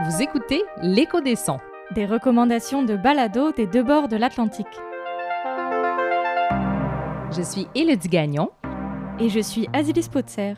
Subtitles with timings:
[0.00, 1.58] Vous écoutez L'écho des sons.
[1.92, 4.68] Des recommandations de balado des deux bords de l'Atlantique.
[7.36, 8.50] Je suis Élodie Gagnon.
[9.18, 10.54] Et je suis Azilis Potser.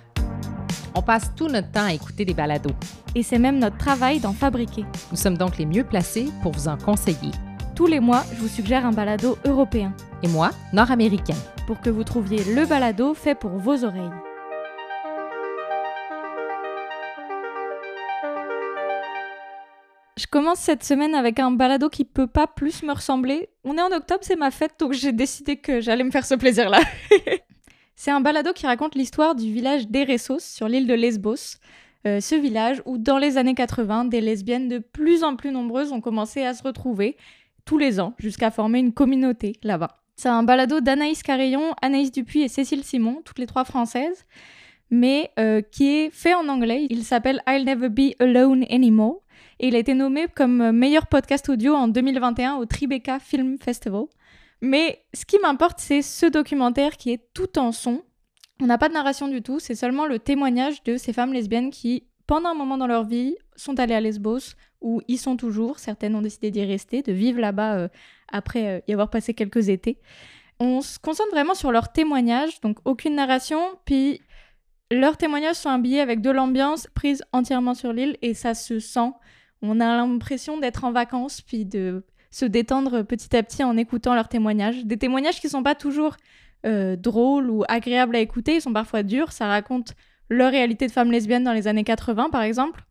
[0.95, 2.75] On passe tout notre temps à écouter des balados.
[3.15, 4.85] Et c'est même notre travail d'en fabriquer.
[5.11, 7.31] Nous sommes donc les mieux placés pour vous en conseiller.
[7.75, 9.95] Tous les mois, je vous suggère un balado européen.
[10.23, 11.37] Et moi, nord-américain.
[11.67, 14.11] Pour que vous trouviez le balado fait pour vos oreilles.
[20.21, 23.49] Je commence cette semaine avec un balado qui peut pas plus me ressembler.
[23.65, 26.35] On est en octobre, c'est ma fête, donc j'ai décidé que j'allais me faire ce
[26.35, 26.81] plaisir-là.
[27.97, 31.57] c'est un balado qui raconte l'histoire du village d'Eressos sur l'île de Lesbos.
[32.07, 35.91] Euh, ce village où, dans les années 80, des lesbiennes de plus en plus nombreuses
[35.91, 37.17] ont commencé à se retrouver
[37.65, 40.03] tous les ans jusqu'à former une communauté là-bas.
[40.17, 44.27] C'est un balado d'Anaïs Carillon, Anaïs Dupuis et Cécile Simon, toutes les trois françaises,
[44.91, 46.87] mais euh, qui est fait en anglais.
[46.91, 49.23] Il s'appelle I'll Never Be Alone Anymore
[49.61, 54.05] et il a été nommé comme meilleur podcast audio en 2021 au Tribeca Film Festival.
[54.63, 58.03] Mais ce qui m'importe, c'est ce documentaire qui est tout en son.
[58.63, 61.71] On n'a pas de narration du tout, c'est seulement le témoignage de ces femmes lesbiennes
[61.71, 65.79] qui, pendant un moment dans leur vie, sont allées à Lesbos, où y sont toujours.
[65.79, 67.89] Certaines ont décidé d'y rester, de vivre là-bas euh,
[68.33, 69.99] après euh, y avoir passé quelques étés.
[70.59, 74.23] On se concentre vraiment sur leurs témoignages, donc aucune narration, puis
[74.91, 79.11] leurs témoignages sont habillés avec de l'ambiance prise entièrement sur l'île et ça se sent
[79.63, 84.15] on a l'impression d'être en vacances, puis de se détendre petit à petit en écoutant
[84.15, 84.85] leurs témoignages.
[84.85, 86.17] Des témoignages qui sont pas toujours
[86.67, 89.95] euh, drôles ou agréables à écouter, ils sont parfois durs, ça raconte
[90.29, 92.85] leur réalité de femmes lesbiennes dans les années 80 par exemple.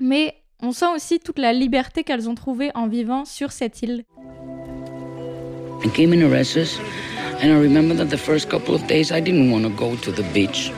[0.00, 4.04] Mais on sent aussi toute la liberté qu'elles ont trouvée en vivant sur cette île.
[5.84, 9.62] I came in and I remember that the first couple of days I didn't want
[9.62, 10.72] to go to the beach.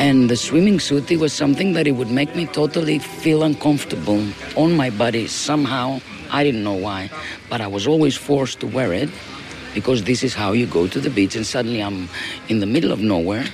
[0.00, 4.24] And the swimming suit, it was something that it would make me totally feel uncomfortable
[4.56, 6.00] on my body somehow.
[6.30, 7.10] I didn't know why,
[7.50, 9.10] but I was always forced to wear it
[9.74, 11.36] because this is how you go to the beach.
[11.36, 12.08] And suddenly I'm
[12.48, 13.44] in the middle of nowhere.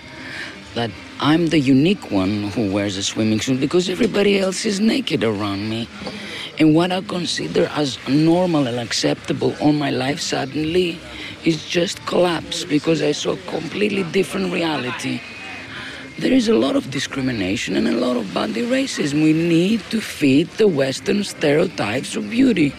[0.76, 5.25] That I'm the unique one who wears a swimming suit because everybody else is naked
[5.25, 5.88] around me.
[6.60, 11.00] And what I consider as normal and acceptable on my life suddenly
[11.44, 15.21] is just collapsed because I saw a completely different reality.
[16.19, 19.22] There is a lot of discrimination and a lot of body racism.
[19.22, 22.72] We need to fit the Western stereotypes of beauty.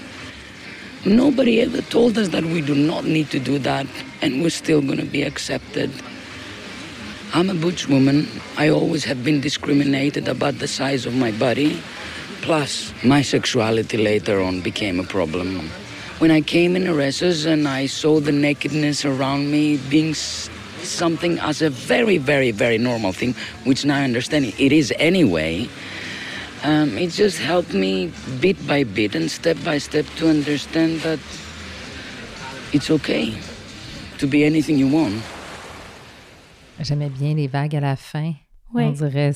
[1.05, 3.85] Nobody ever told us that we do not need to do that
[4.23, 5.91] and we're still going to be accepted.
[7.35, 8.27] I'm a butch woman.
[8.57, 11.79] I always have been discriminated about the size of my body.
[12.41, 15.69] Plus, my sexuality later on became a problem.
[16.17, 20.15] When I came in Eresus and I saw the nakedness around me being
[20.87, 25.67] something as a very, very, very normal thing, which now I understand it is anyway.
[26.63, 28.11] Um, it just helped me
[28.41, 31.19] bit by bit and step by step to understand that
[32.73, 33.33] it's okay
[34.17, 35.21] to be anything you want.
[36.79, 38.33] J'aimais bien les vagues à la fin.
[38.73, 39.33] On dirait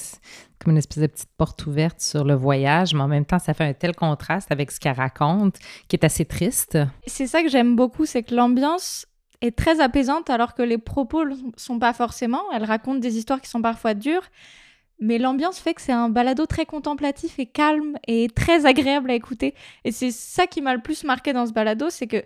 [0.59, 3.53] comme une espèce de petite porte ouverte sur le voyage, mais en même temps, ça
[3.53, 5.57] fait un tel contraste avec ce qu'elle raconte
[5.87, 6.77] qui est assez triste.
[7.07, 9.07] C'est ça que j'aime beaucoup, c'est que l'ambiance
[9.41, 12.43] est très apaisante alors que les propos ne sont pas forcément.
[12.53, 14.29] Elle raconte des histoires qui sont parfois dures,
[14.99, 19.15] mais l'ambiance fait que c'est un balado très contemplatif et calme et très agréable à
[19.15, 19.55] écouter.
[19.83, 22.23] Et c'est ça qui m'a le plus marqué dans ce balado, c'est que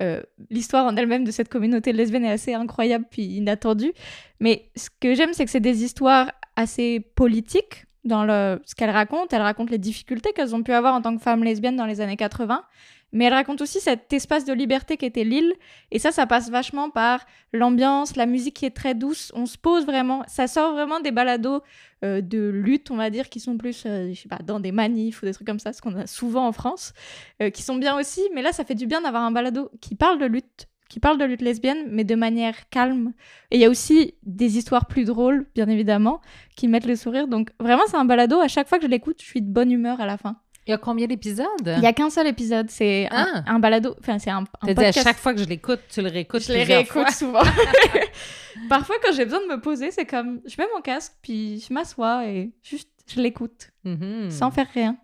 [0.00, 3.92] euh, l'histoire en elle-même de cette communauté lesbienne est assez incroyable puis inattendue.
[4.40, 8.90] Mais ce que j'aime, c'est que c'est des histoires assez politiques dans le, ce qu'elle
[8.90, 9.32] raconte.
[9.32, 12.00] Elle raconte les difficultés qu'elles ont pu avoir en tant que femmes lesbiennes dans les
[12.00, 12.64] années 80.
[13.12, 15.54] Mais elle raconte aussi cet espace de liberté qu'était l'île.
[15.90, 19.32] Et ça, ça passe vachement par l'ambiance, la musique qui est très douce.
[19.34, 20.24] On se pose vraiment.
[20.26, 21.62] Ça sort vraiment des balados
[22.04, 24.12] euh, de lutte, on va dire, qui sont plus, euh,
[24.44, 26.92] dans des manifs ou des trucs comme ça, ce qu'on a souvent en France,
[27.40, 28.20] euh, qui sont bien aussi.
[28.34, 31.18] Mais là, ça fait du bien d'avoir un balado qui parle de lutte, qui parle
[31.18, 33.12] de lutte lesbienne, mais de manière calme.
[33.50, 36.20] Et il y a aussi des histoires plus drôles, bien évidemment,
[36.56, 37.28] qui mettent le sourire.
[37.28, 38.38] Donc vraiment, c'est un balado.
[38.40, 40.36] À chaque fois que je l'écoute, je suis de bonne humeur à la fin.
[40.66, 41.46] Il y a combien d'épisodes?
[41.64, 42.68] Il y a qu'un seul épisode.
[42.70, 43.26] C'est Ah.
[43.46, 43.96] un, un balado.
[44.00, 44.98] Enfin, c'est un, un dit podcast.
[44.98, 47.40] à chaque fois que je l'écoute, tu le réécoutes je plusieurs réécoute souvent.
[48.68, 51.72] Parfois, quand j'ai besoin de me poser, c'est comme je mets mon casque, puis je
[51.72, 54.30] m'assois et juste je l'écoute Mhm.
[54.30, 54.96] sans faire rien.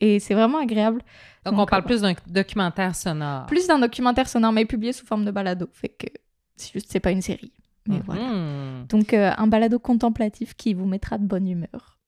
[0.00, 1.02] Et c'est vraiment agréable.
[1.44, 3.46] Donc, on parle euh, plus d'un documentaire sonore.
[3.46, 5.68] Plus d'un documentaire sonore, mais publié sous forme de balado.
[5.72, 6.06] Fait que
[6.56, 7.52] c'est juste, c'est pas une série.
[7.86, 8.02] Mais Mhm.
[8.06, 8.22] voilà.
[8.88, 11.98] Donc, euh, un balado contemplatif qui vous mettra de bonne humeur.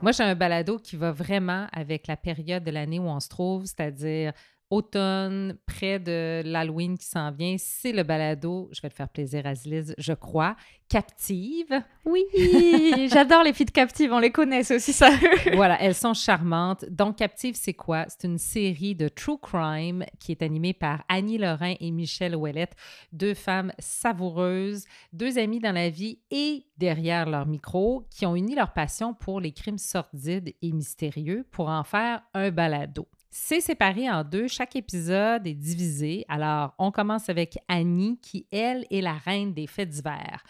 [0.00, 3.28] Moi, j'ai un balado qui va vraiment avec la période de l'année où on se
[3.28, 4.32] trouve, c'est-à-dire
[4.70, 9.46] automne, près de l'Halloween qui s'en vient, c'est le balado, je vais te faire plaisir,
[9.46, 10.56] Azliz, je crois,
[10.88, 11.82] Captive.
[12.04, 12.24] Oui,
[13.12, 15.10] j'adore les filles de Captive, on les connaît, c'est aussi ça.
[15.54, 16.84] voilà, elles sont charmantes.
[16.90, 18.06] Donc, Captive, c'est quoi?
[18.08, 22.74] C'est une série de true crime qui est animée par Annie Lorrain et Michelle Ouellette,
[23.12, 28.54] deux femmes savoureuses, deux amies dans la vie et derrière leur micro, qui ont uni
[28.54, 33.06] leur passion pour les crimes sordides et mystérieux pour en faire un balado.
[33.30, 34.48] C'est séparé en deux.
[34.48, 36.24] Chaque épisode est divisé.
[36.28, 40.42] Alors, on commence avec Annie, qui, elle, est la reine des faits divers.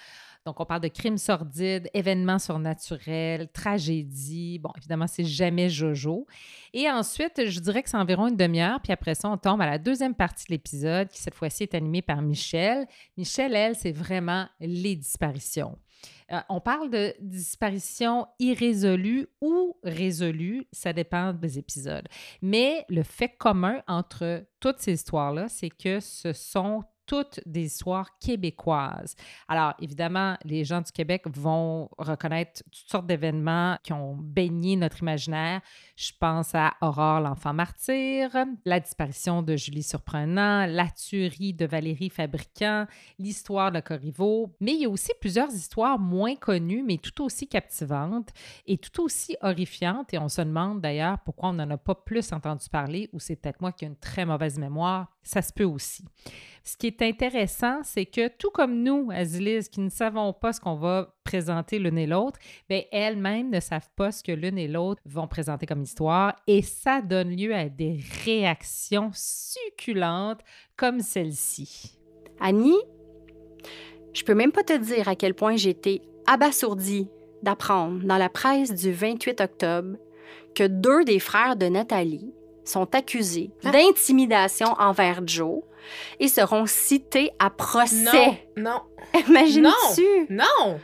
[0.48, 4.58] Donc, on parle de crimes sordides, événements surnaturels, tragédies.
[4.58, 6.26] Bon, évidemment, c'est jamais Jojo.
[6.72, 8.80] Et ensuite, je dirais que c'est environ une demi-heure.
[8.80, 11.74] Puis après ça, on tombe à la deuxième partie de l'épisode, qui cette fois-ci est
[11.74, 12.86] animée par Michel.
[13.18, 15.76] Michel, elle, c'est vraiment les disparitions.
[16.32, 22.08] Euh, on parle de disparitions irrésolues ou résolues, ça dépend des épisodes.
[22.40, 28.19] Mais le fait commun entre toutes ces histoires-là, c'est que ce sont toutes des histoires
[28.19, 29.16] québécoises.
[29.49, 35.00] Alors, évidemment, les gens du Québec vont reconnaître toutes sortes d'événements qui ont baigné notre
[35.00, 35.62] imaginaire.
[35.96, 38.31] Je pense à Aurore, l'enfant martyr,
[38.66, 42.87] la disparition de Julie Surprenant, la tuerie de Valérie Fabricant,
[43.19, 44.55] l'histoire de Corriveau.
[44.60, 48.28] Mais il y a aussi plusieurs histoires moins connues, mais tout aussi captivantes
[48.66, 50.12] et tout aussi horrifiantes.
[50.12, 53.37] Et on se demande d'ailleurs pourquoi on n'en a pas plus entendu parler, ou c'est
[53.37, 55.10] peut-être moi qui ai une très mauvaise mémoire.
[55.22, 56.05] Ça se peut aussi.
[56.64, 60.60] Ce qui est intéressant, c'est que tout comme nous, Azilis, qui ne savons pas ce
[60.60, 64.68] qu'on va présenter l'une et l'autre, bien, elles-mêmes ne savent pas ce que l'une et
[64.68, 70.40] l'autre vont présenter comme histoire et ça donne lieu à des réactions succulentes
[70.76, 71.98] comme celle-ci.
[72.40, 72.80] Annie,
[74.12, 77.08] je peux même pas te dire à quel point j'étais abasourdie
[77.42, 79.96] d'apprendre dans la presse du 28 octobre
[80.54, 82.32] que deux des frères de Nathalie
[82.69, 83.70] sont accusés ah.
[83.70, 85.62] d'intimidation envers Joe
[86.20, 88.43] et seront cités à procès.
[88.56, 88.82] Non,
[89.15, 89.20] non.
[89.29, 90.26] Imagine-tu?
[90.31, 90.79] Non,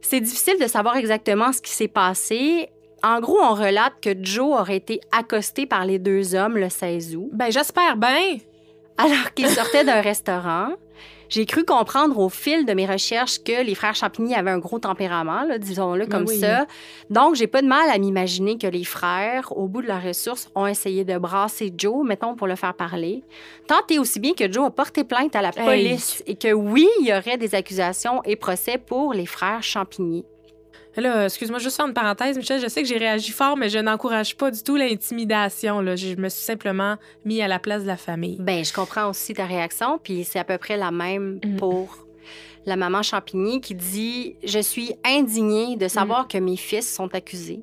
[0.00, 2.70] C'est difficile de savoir exactement ce qui s'est passé.
[3.02, 7.16] En gros, on relate que Joe aurait été accosté par les deux hommes le 16
[7.16, 7.28] août.
[7.32, 8.38] Ben, j'espère bien.
[8.96, 10.70] Alors qu'il sortait d'un restaurant.
[11.28, 14.78] J'ai cru comprendre au fil de mes recherches que les frères Champigny avaient un gros
[14.78, 16.38] tempérament, disons-le Ben comme oui.
[16.38, 16.66] ça.
[17.10, 20.48] Donc, j'ai pas de mal à m'imaginer que les frères, au bout de leurs ressources,
[20.54, 23.24] ont essayé de brasser Joe, mettons, pour le faire parler.
[23.66, 25.64] Tant et aussi bien que Joe a porté plainte à la Hey.
[25.64, 30.24] police et que oui, il y aurait des accusations et procès pour les frères Champigny.
[30.96, 32.60] Là, excuse-moi, juste faire une parenthèse, Michel.
[32.60, 35.80] Je sais que j'ai réagi fort, mais je n'encourage pas du tout l'intimidation.
[35.80, 35.94] Là.
[35.96, 38.36] Je me suis simplement mis à la place de la famille.
[38.40, 41.56] Ben, je comprends aussi ta réaction, puis c'est à peu près la même Mhm.
[41.56, 41.98] pour
[42.64, 46.28] la maman Champigny qui dit Je suis indignée de savoir Mhm.
[46.28, 47.60] que mes fils sont accusés.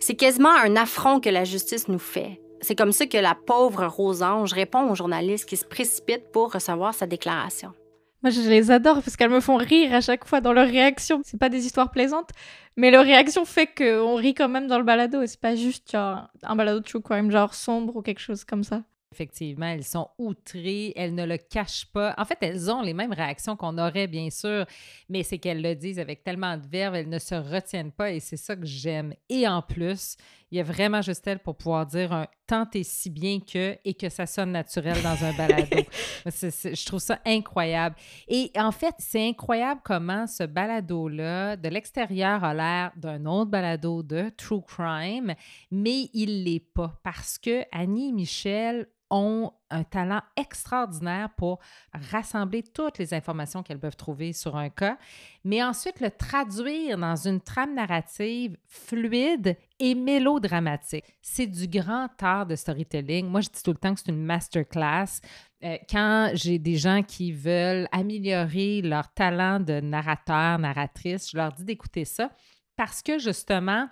[0.00, 2.40] C'est quasiment un affront que la justice nous fait.
[2.60, 6.94] C'est comme ça que la pauvre Rosange répond aux journalistes qui se précipitent pour recevoir
[6.94, 7.72] sa déclaration.
[8.22, 11.20] Moi, je les adore parce qu'elles me font rire à chaque fois dans leurs réactions.
[11.24, 12.30] C'est pas des histoires plaisantes,
[12.76, 15.22] mais leur réaction fait qu'on rit quand même dans le balado.
[15.22, 18.44] Et c'est pas juste genre, un balado de true crime, genre sombre ou quelque chose
[18.44, 18.82] comme ça.
[19.12, 22.14] Effectivement, elles sont outrées, elles ne le cachent pas.
[22.18, 24.66] En fait, elles ont les mêmes réactions qu'on aurait, bien sûr,
[25.08, 28.20] mais c'est qu'elles le disent avec tellement de verve, elles ne se retiennent pas et
[28.20, 29.14] c'est ça que j'aime.
[29.28, 30.16] Et en plus,
[30.50, 33.76] il y a vraiment juste elle pour pouvoir dire un tant et si bien que
[33.84, 35.76] et que ça sonne naturel dans un balado.
[36.26, 37.96] Je trouve ça incroyable.
[38.28, 44.02] Et en fait, c'est incroyable comment ce balado-là, de l'extérieur, a l'air d'un autre balado
[44.02, 45.34] de True Crime,
[45.70, 51.58] mais il l'est pas parce que Annie et Michel ont un talent extraordinaire pour
[51.92, 54.96] rassembler toutes les informations qu'elles peuvent trouver sur un cas,
[55.44, 61.04] mais ensuite le traduire dans une trame narrative fluide et mélodramatique.
[61.22, 63.26] C'est du grand art de storytelling.
[63.26, 65.20] Moi, je dis tout le temps que c'est une masterclass.
[65.62, 71.52] Euh, quand j'ai des gens qui veulent améliorer leur talent de narrateur, narratrice, je leur
[71.52, 72.30] dis d'écouter ça
[72.76, 73.88] parce que justement,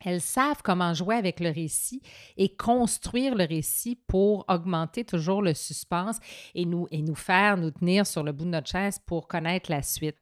[0.00, 2.02] elles savent comment jouer avec le récit
[2.36, 6.18] et construire le récit pour augmenter toujours le suspense
[6.54, 9.70] et nous, et nous faire nous tenir sur le bout de notre chaise pour connaître
[9.70, 10.16] la suite.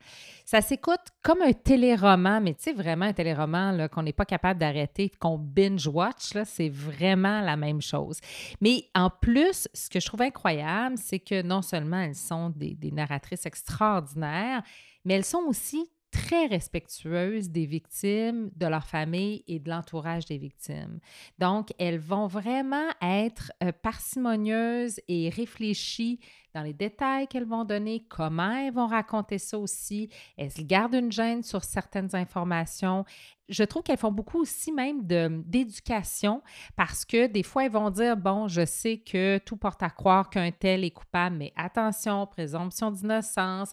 [0.45, 4.61] Ça s'écoute comme un téléroman, mais tu sais, vraiment un téléroman qu'on n'est pas capable
[4.61, 8.19] d'arrêter, qu'on binge-watch, c'est vraiment la même chose.
[8.61, 12.91] Mais en plus, ce que je trouve incroyable, c'est que non seulement elles sont des
[12.93, 14.63] narratrices extraordinaires,
[15.05, 20.39] mais elles sont aussi très respectueuses des victimes, de leur famille et de l'entourage des
[20.39, 21.01] victimes.
[21.39, 26.21] Donc, elles vont vraiment être euh, parcimonieuses et réfléchies
[26.55, 30.11] dans les détails qu'elles vont donner, comment elles vont raconter ça aussi.
[30.37, 33.05] Elles gardent une gêne sur certaines informations?
[33.49, 36.43] Je trouve qu'elles font beaucoup aussi même d'éducation
[36.77, 40.31] parce que des fois, elles vont dire, bon, je sais que tout porte à croire
[40.31, 43.73] qu'un tel est coupable, mais attention, présomption d'innocence.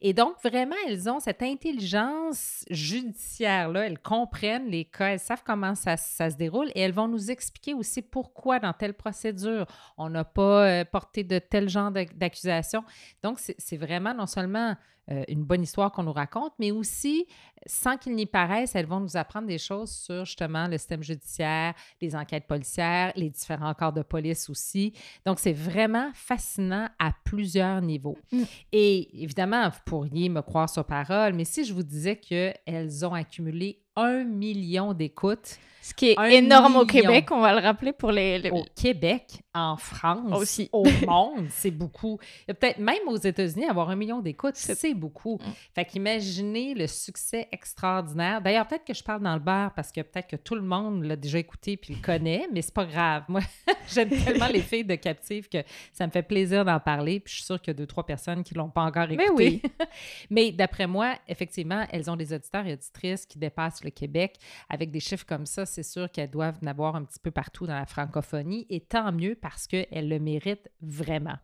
[0.00, 5.74] Et donc, vraiment, elles ont cette intelligence judiciaire-là, elles comprennent les cas, elles savent comment
[5.74, 9.66] ça, ça, se déroule et elles vont nous expliquer aussi pourquoi dans telle procédure,
[9.98, 12.84] on n'a pas euh, porté de tel genre d'accusation.
[13.22, 14.76] Donc, c'est vraiment non seulement
[15.10, 17.26] euh, une bonne histoire qu'on nous raconte, mais aussi,
[17.66, 21.74] sans qu'il n'y paraisse, elles vont nous apprendre des choses sur justement le système judiciaire,
[22.00, 24.92] les enquêtes policières, les différents corps de police aussi.
[25.24, 28.18] Donc, c'est vraiment fascinant à plusieurs niveaux.
[28.32, 28.42] Mm.
[28.72, 33.14] Et évidemment, vous pourriez me croire sur parole, mais si je vous disais qu'elles ont
[33.14, 35.58] accumulé un million d'écoutes.
[35.82, 38.50] Ce qui est énorme au Québec, on va le rappeler pour les...
[38.50, 40.68] Au Québec, en France, aussi.
[40.72, 42.18] au monde, c'est beaucoup.
[42.46, 45.36] Peut-être même aux États-Unis, avoir un million d'écoutes, c'est beaucoup.
[45.36, 45.52] Mm.
[45.74, 48.40] Fait qu'imaginez le succès extraordinaire.
[48.42, 51.04] D'ailleurs, peut-être que je parle dans le bar parce que peut-être que tout le monde
[51.04, 53.24] l'a déjà écouté puis le connaît, mais c'est pas grave.
[53.28, 53.40] Moi,
[53.88, 55.58] j'aime tellement les filles de Captive que
[55.92, 57.20] ça me fait plaisir d'en parler.
[57.20, 59.28] Puis je suis sûre qu'il y a deux, trois personnes qui l'ont pas encore écouté.
[59.28, 59.62] Mais oui.
[60.30, 64.36] mais d'après moi, effectivement, elles ont des auditeurs et auditrices qui dépassent le Québec.
[64.68, 67.66] Avec des chiffres comme ça, c'est sûr qu'elles doivent en avoir un petit peu partout
[67.66, 68.66] dans la francophonie.
[68.70, 71.36] Et tant mieux parce qu'elles le méritent vraiment.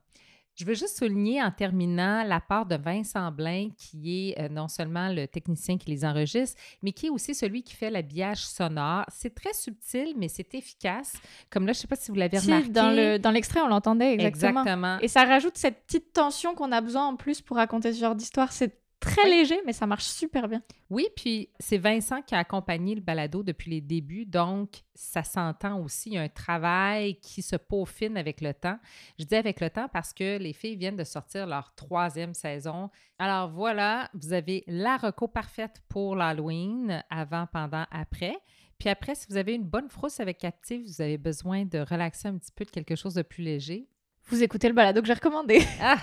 [0.54, 4.68] Je veux juste souligner en terminant la part de Vincent Blain, qui est euh, non
[4.68, 9.04] seulement le technicien qui les enregistre, mais qui est aussi celui qui fait l'habillage sonore.
[9.08, 11.14] C'est très subtil, mais c'est efficace.
[11.50, 13.18] Comme là, je ne sais pas si vous l'avez remarqué.
[13.18, 14.60] Dans l'extrait, on l'entendait exactement.
[14.60, 14.98] exactement.
[15.00, 18.14] Et ça rajoute cette petite tension qu'on a besoin en plus pour raconter ce genre
[18.14, 18.52] d'histoire.
[18.52, 20.62] C'est très léger, mais ça marche super bien.
[20.90, 25.80] Oui, puis c'est Vincent qui a accompagné le balado depuis les débuts, donc ça s'entend
[25.80, 26.10] aussi.
[26.10, 28.78] Il y a un travail qui se peaufine avec le temps.
[29.18, 32.90] Je dis avec le temps parce que les filles viennent de sortir leur troisième saison.
[33.18, 38.36] Alors voilà, vous avez la reco parfaite pour l'Halloween, avant, pendant, après.
[38.78, 42.28] Puis après, si vous avez une bonne frousse avec Captive, vous avez besoin de relaxer
[42.28, 43.88] un petit peu de quelque chose de plus léger.
[44.26, 45.62] Vous écoutez le balado que j'ai recommandé.
[45.80, 45.98] Ah,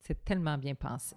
[0.00, 1.16] c'est tellement bien pensé.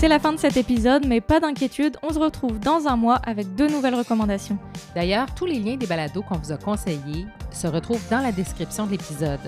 [0.00, 3.16] C'est la fin de cet épisode, mais pas d'inquiétude, on se retrouve dans un mois
[3.16, 4.56] avec deux nouvelles recommandations.
[4.94, 8.86] D'ailleurs, tous les liens des balados qu'on vous a conseillés se retrouvent dans la description
[8.86, 9.38] de l'épisode.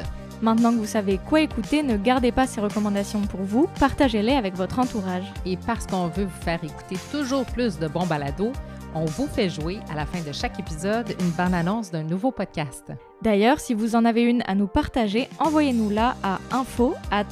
[0.42, 4.54] Maintenant que vous savez quoi écouter, ne gardez pas ces recommandations pour vous, partagez-les avec
[4.54, 5.24] votre entourage.
[5.46, 8.52] Et parce qu'on veut vous faire écouter toujours plus de bons balados,
[8.94, 12.92] on vous fait jouer à la fin de chaque épisode une bande-annonce d'un nouveau podcast.
[13.22, 17.24] D'ailleurs, si vous en avez une à nous partager, envoyez-nous-la à info at.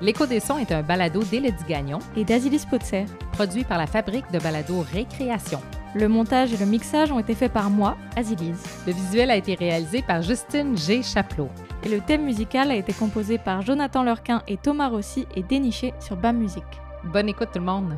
[0.00, 4.30] L'écho des sons est un balado d'Élodie Gagnon et d'Azilis Potser, produit par la fabrique
[4.32, 5.60] de balado Récréation.
[5.94, 8.62] Le montage et le mixage ont été faits par moi, Azilise.
[8.86, 11.02] Le visuel a été réalisé par Justine G.
[11.02, 11.48] Chaplot.
[11.82, 15.94] Et le thème musical a été composé par Jonathan Lurquin et Thomas Rossi et déniché
[15.98, 16.64] sur BAM Music.
[17.04, 17.96] Bonne écoute tout le monde!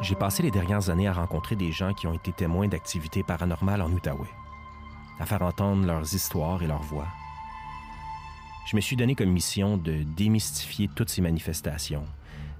[0.00, 3.82] J'ai passé les dernières années à rencontrer des gens qui ont été témoins d'activités paranormales
[3.82, 4.28] en Outaouais,
[5.18, 7.08] à faire entendre leurs histoires et leurs voix.
[8.66, 12.04] Je me suis donné comme mission de démystifier toutes ces manifestations,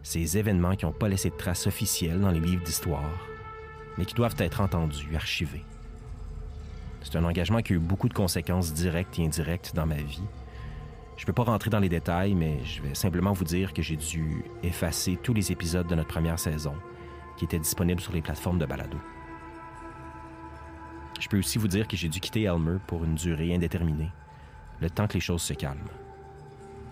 [0.03, 3.27] ces événements qui n'ont pas laissé de traces officielles dans les livres d'histoire,
[3.97, 5.65] mais qui doivent être entendus, archivés.
[7.03, 10.25] C'est un engagement qui a eu beaucoup de conséquences directes et indirectes dans ma vie.
[11.17, 13.83] Je ne peux pas rentrer dans les détails, mais je vais simplement vous dire que
[13.83, 16.75] j'ai dû effacer tous les épisodes de notre première saison,
[17.39, 18.99] qui était disponible sur les plateformes de balado.
[21.21, 24.11] Je peux aussi vous dire que j'ai dû quitter Elmer pour une durée indéterminée,
[24.81, 25.89] le temps que les choses se calment.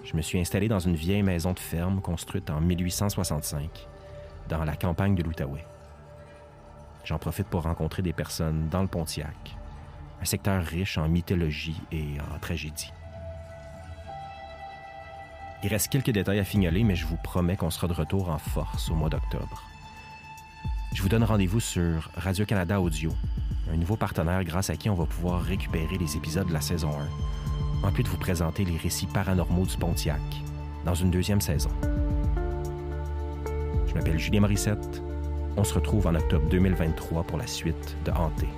[0.05, 3.89] Je me suis installé dans une vieille maison de ferme construite en 1865,
[4.49, 5.67] dans la campagne de l'Outaouais.
[7.05, 9.57] J'en profite pour rencontrer des personnes dans le Pontiac,
[10.21, 12.93] un secteur riche en mythologie et en tragédie.
[15.63, 18.39] Il reste quelques détails à fignoler, mais je vous promets qu'on sera de retour en
[18.39, 19.65] force au mois d'octobre.
[20.97, 23.13] Je vous donne rendez-vous sur Radio-Canada Audio,
[23.71, 26.89] un nouveau partenaire grâce à qui on va pouvoir récupérer les épisodes de la saison
[27.83, 30.23] 1, en plus de vous présenter les récits paranormaux du Pontiac
[30.87, 31.69] dans une deuxième saison.
[33.87, 35.03] Je m'appelle Julien Morissette.
[35.59, 38.49] On se retrouve en octobre 2023 pour la suite de Hanté.